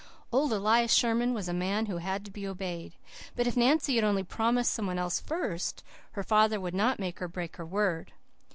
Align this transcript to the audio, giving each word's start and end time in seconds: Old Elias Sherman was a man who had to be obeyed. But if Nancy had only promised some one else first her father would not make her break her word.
Old 0.31 0.51
Elias 0.51 0.91
Sherman 0.91 1.31
was 1.31 1.47
a 1.47 1.53
man 1.53 1.85
who 1.85 1.97
had 1.97 2.25
to 2.25 2.31
be 2.31 2.47
obeyed. 2.47 2.95
But 3.35 3.45
if 3.45 3.55
Nancy 3.55 3.97
had 3.97 4.03
only 4.03 4.23
promised 4.23 4.73
some 4.73 4.87
one 4.87 4.97
else 4.97 5.19
first 5.19 5.83
her 6.13 6.23
father 6.23 6.59
would 6.59 6.73
not 6.73 6.97
make 6.97 7.19
her 7.19 7.27
break 7.27 7.57
her 7.57 7.65
word. 7.67 8.11